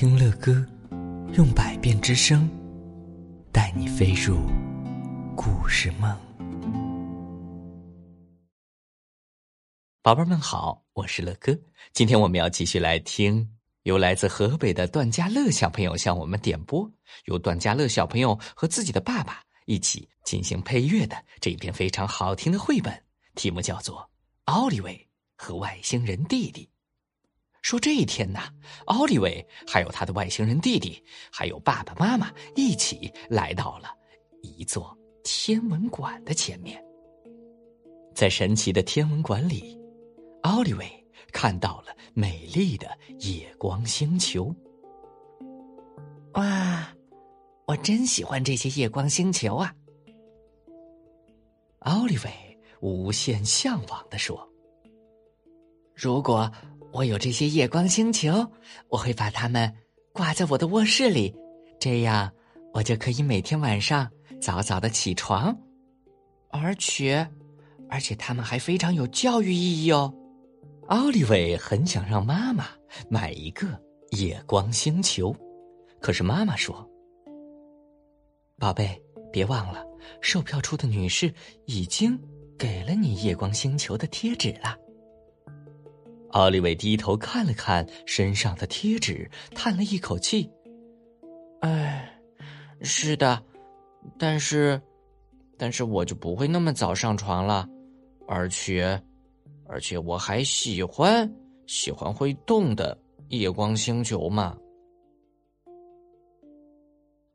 [0.00, 0.64] 听乐歌，
[1.36, 2.48] 用百变之声，
[3.52, 4.38] 带你飞入
[5.34, 6.16] 故事梦。
[10.00, 11.52] 宝贝们好，我是乐哥。
[11.92, 13.44] 今天我们要继续来听
[13.82, 16.88] 由来自河北的段家乐小朋友向我们点播，
[17.24, 23.02] 由段家乐小朋友和自己的爸爸一起进行配乐的这一篇非常好听的绘本，
[23.34, 23.96] 题目叫做
[24.44, 26.70] 《奥利维和外星人弟弟》。
[27.68, 28.40] 说这一天呢，
[28.86, 33.90] 奥利维还有他的外星人弟弟，还有爸爸妈妈一起来到了
[34.40, 36.82] 一座天文馆的前面。
[38.14, 39.78] 在神奇的天文馆里，
[40.44, 42.88] 奥利维看到了美丽的
[43.18, 44.46] 夜光星球。
[46.36, 46.88] 哇，
[47.66, 49.74] 我真喜欢这些夜光星球啊！
[51.80, 54.50] 奥利维无限向往的说
[55.94, 56.50] ：“如果……”
[56.92, 58.46] 我有这些夜光星球，
[58.88, 59.72] 我会把它们
[60.12, 61.34] 挂在我的卧室里，
[61.78, 62.30] 这样
[62.72, 65.56] 我就可以每天晚上早早的起床，
[66.50, 67.28] 而且，
[67.90, 70.12] 而且它们还非常有教育意义哦。
[70.86, 72.66] 奥利维很想让妈妈
[73.10, 73.66] 买一个
[74.12, 75.36] 夜光星球，
[76.00, 76.88] 可是妈妈说
[78.58, 79.84] ：“宝贝，别忘了，
[80.22, 81.32] 售票处的女士
[81.66, 82.18] 已经
[82.56, 84.74] 给了你夜光星球的贴纸了。”
[86.38, 90.48] 奥利维低头看了看身上的贴纸，叹了一口气
[91.62, 92.16] ：“哎，
[92.80, 93.42] 是的，
[94.16, 94.80] 但是，
[95.56, 97.68] 但是我就不会那么早上床了，
[98.28, 99.02] 而且，
[99.66, 101.28] 而且我还喜欢
[101.66, 102.96] 喜欢会动的
[103.30, 104.56] 夜光星球嘛。”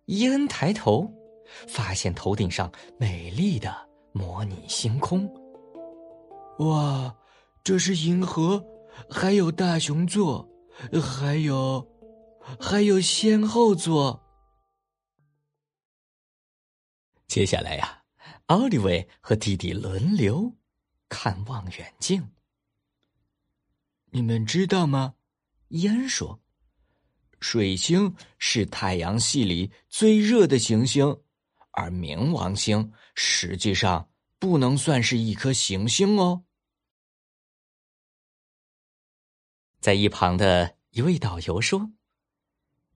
[0.08, 1.12] 伊恩抬头，
[1.68, 3.76] 发现头顶上美丽的
[4.14, 5.30] 模拟星空。
[6.60, 7.14] 哇，
[7.66, 8.66] 这是银河！
[9.10, 10.48] 还有大熊座，
[11.02, 11.86] 还有，
[12.60, 14.20] 还有仙后座。
[17.28, 18.04] 接下来呀，
[18.48, 20.56] 奥利维和弟弟轮流
[21.10, 22.30] 看望远镜。
[24.12, 25.16] 你们知道吗？
[25.70, 26.40] 伊恩说
[27.42, 31.06] ：“水星是太阳系里最热的行星，
[31.72, 34.08] 而冥王星实际上
[34.38, 36.44] 不能算是一颗行星哦。”
[39.84, 41.92] 在一旁的一位导游说：“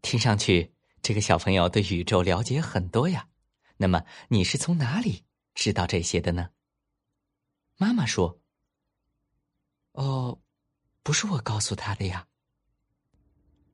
[0.01, 3.27] 听上去，这个小朋友对宇宙了解很多呀。
[3.75, 6.51] 那么，你是从哪里知道这些的呢？”
[7.75, 8.39] 妈妈说
[9.91, 10.39] ：“哦，
[11.03, 12.25] 不是我告诉他的呀。”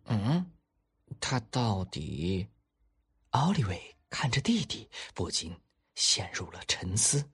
[0.09, 0.51] 嗯，
[1.19, 2.47] 他到底？
[3.30, 5.56] 奥利维看着弟弟，不禁
[5.94, 7.30] 陷入了沉思。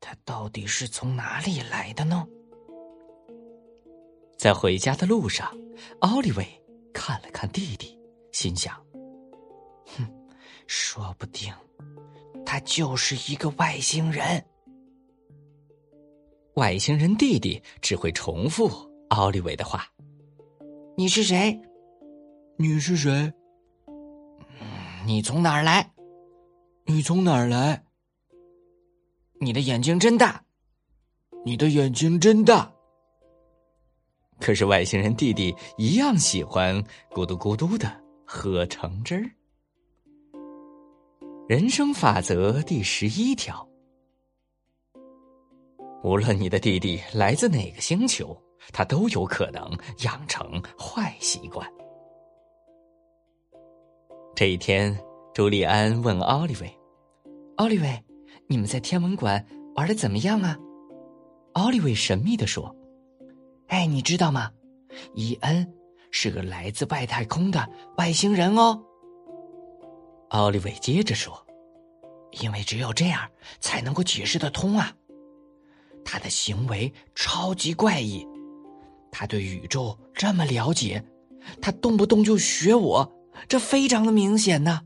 [0.00, 2.26] 他到底是从哪里来的呢？
[4.38, 5.52] 在回家的路上，
[5.98, 6.46] 奥利维
[6.94, 7.98] 看了看弟弟，
[8.30, 8.72] 心想
[9.96, 10.08] ：“哼，
[10.68, 11.52] 说不定
[12.46, 14.46] 他就是一个外星人。”
[16.54, 18.70] 外星人弟弟只会重复
[19.08, 19.84] 奥利维的话
[20.96, 21.60] ：“你是谁？
[22.56, 23.32] 你是谁？
[25.04, 25.92] 你从哪儿来？
[26.86, 27.84] 你从哪儿来？
[29.40, 30.44] 你的眼睛真大，
[31.44, 32.72] 你的眼睛真大。”
[34.40, 36.74] 可是外星人弟弟一样喜欢
[37.10, 37.90] 咕嘟咕嘟的
[38.24, 39.30] 喝橙汁儿。
[41.48, 43.66] 人生法则第十一条：
[46.04, 48.36] 无论你的弟弟来自哪个星球，
[48.72, 49.62] 他都有可能
[50.04, 51.66] 养成坏习惯。
[54.36, 54.96] 这一天，
[55.34, 56.72] 朱利安问奥利维
[57.56, 58.04] ：“奥利维，
[58.46, 59.44] 你们在天文馆
[59.74, 60.56] 玩的怎么样啊？”
[61.54, 62.72] 奥利维神秘的说。
[63.68, 64.50] 哎，你知道吗？
[65.14, 65.72] 伊恩
[66.10, 68.82] 是个来自外太空的外星人哦。
[70.30, 71.46] 奥利维接着说
[72.40, 73.28] ：“因为只有这样
[73.60, 74.92] 才能够解释得通啊。
[76.04, 78.26] 他的行为超级怪异，
[79.12, 81.04] 他对宇宙这么了解，
[81.60, 83.12] 他动不动就学我，
[83.46, 84.80] 这非常的明显呢。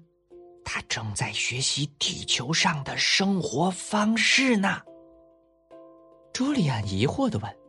[0.65, 4.81] 他正在学习地球上的生活方式呢。”
[6.33, 7.62] 朱莉安疑惑的问。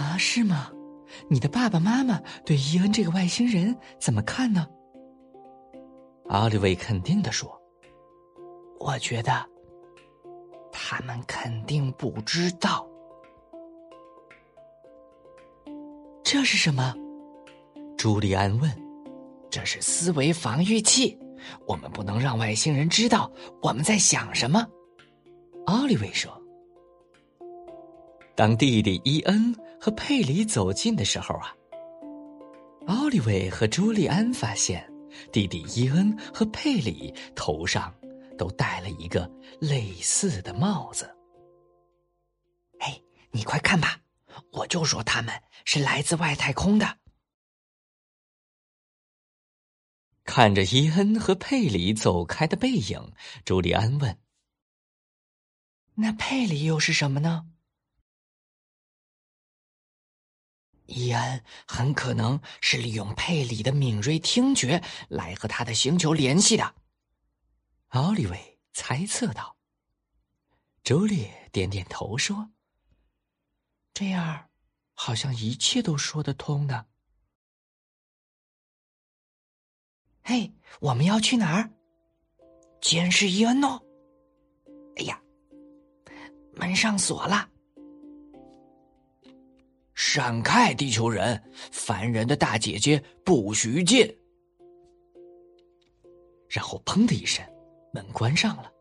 [0.00, 0.72] 啊，是吗？
[1.28, 4.66] 你的爸爸妈妈对伊恩这个外星人怎么看呢？
[6.28, 7.60] 奥利维肯定的说
[8.80, 9.46] ：“我觉得
[10.72, 12.88] 他们肯定不知道。”
[16.24, 16.94] 这是什么？
[17.98, 18.70] 朱利安问。
[19.50, 21.18] “这是思维防御器，
[21.66, 23.30] 我们不能让外星人知道
[23.60, 24.66] 我们在想什么。”
[25.66, 26.39] 奥利维说。
[28.34, 31.54] 当弟弟伊恩和佩里走近的时候啊，
[32.86, 34.90] 奥利维和朱利安发现，
[35.30, 37.94] 弟弟伊恩和佩里头上
[38.38, 39.30] 都戴了一个
[39.60, 41.14] 类似的帽子。
[42.78, 42.98] 哎，
[43.30, 44.00] 你快看吧，
[44.52, 45.34] 我就说他们
[45.66, 46.96] 是来自外太空的。
[50.24, 53.12] 看着伊恩和佩里走开的背影，
[53.44, 54.16] 朱利安问
[55.96, 57.46] ：“那佩里又是什么呢？”
[60.90, 66.74] 伊恩很可能是利用佩里的敏锐听觉来和他的星球联系的，
[67.88, 69.56] 奥利维猜测道。
[70.82, 72.50] 朱莉点点头说
[73.94, 74.48] ：“这样，
[74.94, 76.86] 好像一切都说得通呢。”
[80.24, 81.70] 嘿，我们要去哪儿？
[82.80, 83.82] 监视伊恩哦。
[84.96, 85.20] 哎呀，
[86.54, 87.49] 门上锁了。
[90.02, 91.40] 闪开，地球人！
[91.70, 94.16] 烦人的大姐姐不许进。
[96.48, 97.44] 然后砰的一声，
[97.92, 98.72] 门关上了。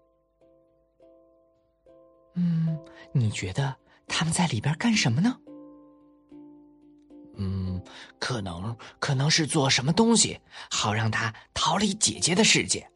[2.35, 2.79] 嗯，
[3.11, 3.75] 你觉得
[4.07, 5.37] 他们在里边干什么呢？
[7.35, 7.83] 嗯，
[8.17, 10.39] 可能可能是做什么东西，
[10.71, 12.89] 好让他逃离姐姐的世界。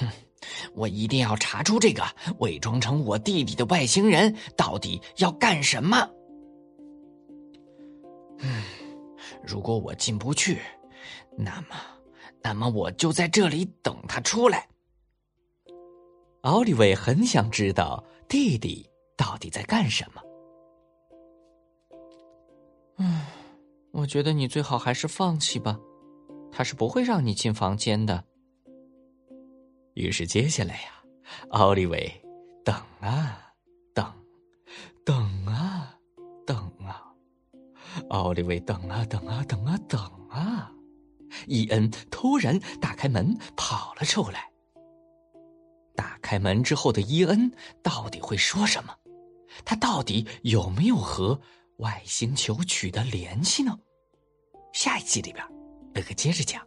[0.00, 0.08] 哼。
[0.74, 2.04] 我一定要查出这个
[2.38, 6.08] 伪装成我弟弟的外星人到底要干什么。
[8.38, 8.62] 嗯，
[9.46, 10.60] 如果我进不去，
[11.36, 11.76] 那么，
[12.42, 14.68] 那么我就在这里等他出来。
[16.42, 20.22] 奥利维很想知道弟弟到底在干什么。
[22.98, 23.20] 嗯，
[23.92, 25.78] 我觉得你最好还是放弃吧，
[26.50, 28.24] 他是不会让你进房间的。
[29.94, 31.04] 于是接下来呀，
[31.50, 32.10] 奥利维
[32.64, 33.52] 等啊
[33.94, 34.12] 等，
[35.04, 35.94] 等啊
[36.46, 37.02] 等啊，
[38.08, 40.00] 奥利维等啊等啊等啊等
[40.30, 40.72] 啊，
[41.46, 44.50] 伊恩突然打开门跑了出来。
[45.94, 47.52] 打开门之后的伊恩
[47.82, 48.96] 到底会说什么？
[49.64, 51.38] 他到底有没有和
[51.76, 53.78] 外星球取得联系呢？
[54.72, 55.46] 下一集里边，
[55.92, 56.66] 贝克接着讲。